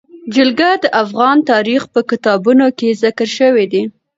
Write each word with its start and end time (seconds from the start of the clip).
جلګه 0.35 0.71
د 0.83 0.85
افغان 1.03 1.37
تاریخ 1.51 1.81
په 1.93 1.99
کتابونو 2.09 2.65
کې 2.77 2.97
ذکر 3.03 3.27
شوی 3.37 3.65
دي. 3.73 3.83